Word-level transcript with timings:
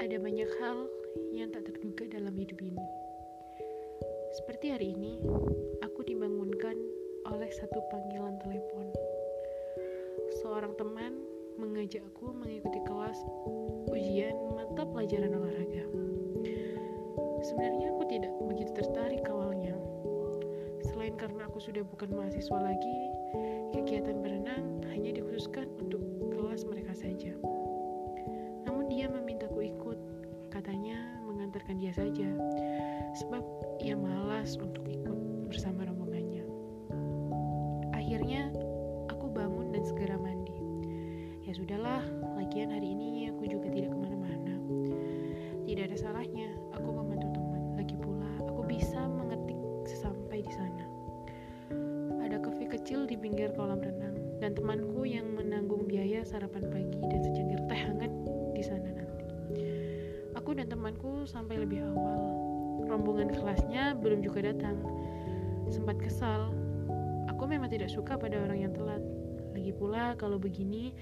ada 0.00 0.16
banyak 0.16 0.48
hal 0.64 0.88
yang 1.36 1.52
tak 1.52 1.68
terduga 1.68 2.08
dalam 2.08 2.32
hidup 2.32 2.56
ini. 2.64 2.80
Seperti 4.32 4.72
hari 4.72 4.96
ini, 4.96 5.20
aku 5.84 6.00
dibangunkan 6.08 6.72
oleh 7.28 7.50
satu 7.52 7.84
panggilan 7.92 8.40
telepon. 8.40 8.88
Seorang 10.40 10.72
teman 10.80 11.20
mengajakku 11.60 12.32
mengikuti 12.32 12.80
kelas 12.88 13.20
ujian 13.92 14.32
mata 14.56 14.88
pelajaran 14.88 15.36
olahraga. 15.36 15.84
Sebenarnya 17.44 17.92
aku 17.92 18.08
tidak 18.08 18.32
begitu 18.48 18.72
tertarik 18.80 19.28
awalnya. 19.28 19.76
Selain 20.80 21.12
karena 21.20 21.44
aku 21.44 21.60
sudah 21.60 21.84
bukan 21.84 22.08
mahasiswa 22.16 22.56
lagi, 22.56 22.98
kegiatan 23.76 24.16
berenang 24.24 24.80
hanya 24.96 25.12
dikhususkan 25.12 25.68
untuk 25.76 26.00
kelas 26.32 26.64
mereka 26.64 26.96
saja. 26.96 27.36
Dia 31.80 31.96
saja, 31.96 32.28
sebab 33.16 33.40
ia 33.80 33.96
malas 33.96 34.60
untuk 34.60 34.84
ikut 34.84 35.48
bersama 35.48 35.88
rombongannya. 35.88 36.44
Akhirnya 37.96 38.52
aku 39.08 39.32
bangun 39.32 39.72
dan 39.72 39.82
segera 39.88 40.20
mandi. 40.20 40.52
Ya 41.48 41.56
sudahlah, 41.56 42.04
lagian 42.36 42.68
hari 42.68 42.92
ini 42.92 43.32
aku 43.32 43.48
juga 43.48 43.72
tidak 43.72 43.96
ke 43.96 43.98
mana-mana. 43.98 44.54
Tidak 45.64 45.84
ada 45.88 45.96
salahnya 45.96 46.52
aku 46.76 46.88
membantu 46.92 47.32
teman. 47.32 47.62
Lagi 47.80 47.96
pula 47.96 48.28
aku 48.44 48.60
bisa 48.68 49.00
mengetik 49.08 49.56
sesampai 49.88 50.44
di 50.44 50.52
sana. 50.52 50.84
Ada 52.20 52.44
kafe 52.44 52.68
kecil 52.68 53.08
di 53.08 53.16
pinggir 53.16 53.56
kolam 53.56 53.80
renang 53.80 54.20
dan 54.44 54.52
temanku 54.52 55.08
yang 55.08 55.32
menanggung 55.32 55.88
biaya 55.88 56.28
sarapan 56.28 56.68
pagi 56.68 57.00
dan 57.08 57.20
sampai 61.24 61.60
lebih 61.60 61.84
awal. 61.92 62.20
Rombongan 62.86 63.32
kelasnya 63.32 63.96
belum 63.98 64.24
juga 64.24 64.52
datang. 64.52 64.76
Sempat 65.70 66.00
kesal. 66.00 66.52
Aku 67.30 67.46
memang 67.46 67.70
tidak 67.70 67.88
suka 67.88 68.18
pada 68.18 68.36
orang 68.40 68.68
yang 68.68 68.72
telat. 68.74 69.00
Lagi 69.54 69.72
pula 69.74 70.14
kalau 70.18 70.38
begini 70.38 70.92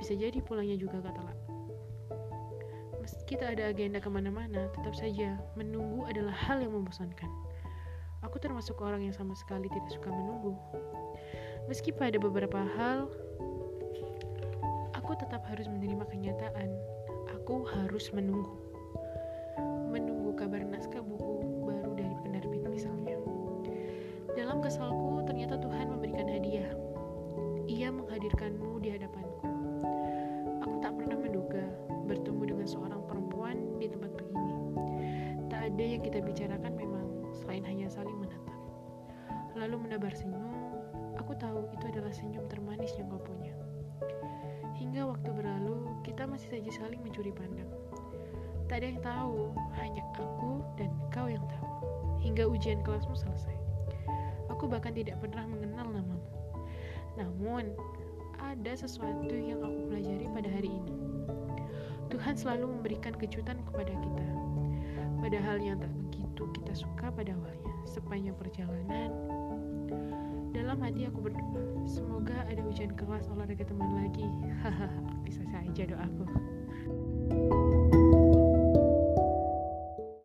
bisa 0.00 0.18
jadi 0.18 0.38
pulangnya 0.42 0.74
juga 0.78 1.00
gak 1.02 1.14
telat. 1.14 1.38
Meski 3.02 3.34
tak 3.34 3.58
ada 3.58 3.74
agenda 3.74 3.98
ke 3.98 4.06
mana-mana, 4.06 4.70
tetap 4.78 4.94
saja 4.94 5.34
menunggu 5.58 6.06
adalah 6.06 6.30
hal 6.32 6.62
yang 6.62 6.70
membosankan. 6.70 7.30
Aku 8.22 8.38
termasuk 8.38 8.78
orang 8.78 9.02
yang 9.02 9.14
sama 9.14 9.34
sekali 9.34 9.66
tidak 9.66 9.90
suka 9.90 10.06
menunggu. 10.06 10.54
Meski 11.66 11.90
pada 11.90 12.14
beberapa 12.22 12.62
hal, 12.78 13.10
aku 14.94 15.12
tetap 15.18 15.42
harus 15.50 15.66
menerima 15.66 16.06
kenyataan. 16.06 16.70
Aku 17.42 17.66
harus 17.66 18.14
menunggu. 18.14 18.71
Kesalku, 24.62 25.26
ternyata 25.26 25.58
Tuhan 25.58 25.90
memberikan 25.90 26.30
hadiah. 26.30 26.70
Ia 27.66 27.90
menghadirkanmu 27.90 28.78
di 28.78 28.94
hadapanku. 28.94 29.50
Aku 30.62 30.78
tak 30.78 30.94
pernah 30.94 31.18
menduga 31.18 31.66
bertemu 32.06 32.54
dengan 32.54 32.66
seorang 32.70 33.02
perempuan 33.10 33.58
di 33.82 33.90
tempat 33.90 34.14
begini. 34.14 34.54
Tak 35.50 35.66
ada 35.66 35.82
yang 35.82 35.98
kita 36.06 36.22
bicarakan 36.22 36.78
memang 36.78 37.26
selain 37.34 37.66
hanya 37.66 37.90
saling 37.90 38.14
menatap. 38.14 38.54
Lalu 39.58 39.82
menebar 39.82 40.14
senyum, 40.14 40.78
aku 41.18 41.34
tahu 41.42 41.66
itu 41.74 41.84
adalah 41.90 42.14
senyum 42.14 42.46
termanis 42.46 42.94
yang 42.94 43.10
kau 43.10 43.18
punya. 43.18 43.58
Hingga 44.78 45.10
waktu 45.10 45.30
berlalu, 45.34 45.90
kita 46.06 46.22
masih 46.22 46.54
saja 46.54 46.70
saling 46.86 47.02
mencuri 47.02 47.34
pandang. 47.34 47.68
Tak 48.70 48.78
ada 48.78 48.86
yang 48.94 49.02
tahu, 49.02 49.50
hanya 49.74 50.06
aku 50.14 50.62
dan 50.78 50.94
kau 51.10 51.26
yang 51.26 51.42
tahu. 51.50 51.82
Hingga 52.22 52.46
ujian 52.46 52.78
kelasmu 52.86 53.18
selesai. 53.18 53.61
Aku 54.62 54.70
bahkan 54.70 54.94
tidak 54.94 55.18
pernah 55.18 55.42
mengenal 55.42 55.90
namamu. 55.90 56.22
Namun, 57.18 57.74
ada 58.38 58.78
sesuatu 58.78 59.34
yang 59.34 59.58
aku 59.58 59.90
pelajari 59.90 60.30
pada 60.30 60.46
hari 60.54 60.70
ini. 60.70 60.94
Tuhan 62.14 62.38
selalu 62.38 62.78
memberikan 62.78 63.10
kejutan 63.18 63.58
kepada 63.66 63.90
kita. 63.90 64.26
Pada 65.18 65.38
hal 65.42 65.58
yang 65.58 65.82
tak 65.82 65.90
begitu 66.06 66.46
kita 66.54 66.78
suka 66.78 67.10
pada 67.10 67.34
awalnya. 67.34 67.74
Sepanjang 67.90 68.38
perjalanan, 68.38 69.10
dalam 70.54 70.78
hati 70.78 71.10
aku 71.10 71.26
berdoa, 71.26 71.82
semoga 71.82 72.46
ada 72.46 72.62
ujian 72.62 72.94
kelas 72.94 73.26
olahraga 73.34 73.66
teman 73.66 73.98
lagi. 73.98 74.30
Hahaha, 74.62 74.94
bisa 75.26 75.42
saja 75.50 75.90
doaku. 75.90 76.31